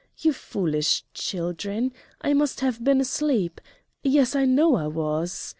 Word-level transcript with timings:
"You 0.17 0.33
foolish 0.33 1.03
Children! 1.13 1.91
I 2.21 2.33
must 2.33 2.61
have 2.61 2.83
been 2.83 3.01
asleep 3.01 3.61
yes, 4.01 4.35
I 4.35 4.45
know 4.45 4.73
I 4.75 4.87
was!" 4.87 5.49